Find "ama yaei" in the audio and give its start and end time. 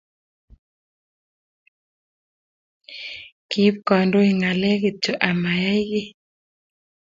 5.29-5.83